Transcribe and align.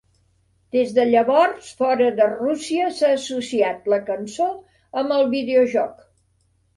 Des 0.75 0.91
de 0.93 1.03
llavors, 1.09 1.67
fora 1.81 2.07
de 2.19 2.25
Rússia 2.31 2.87
s'ha 2.99 3.11
associat 3.17 3.85
la 3.95 3.99
cançó 4.07 4.47
amb 5.03 5.15
el 5.19 5.29
videojoc. 5.35 6.01